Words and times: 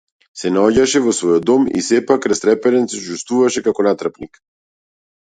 Се 0.41 0.49
наоѓаше 0.53 1.01
во 1.07 1.11
својот 1.17 1.43
дом 1.49 1.67
и 1.79 1.83
сепак, 1.87 2.25
растреперен, 2.33 2.87
се 2.95 3.03
чувствуваше 3.11 3.63
како 3.69 3.87
натрапник. 3.89 4.41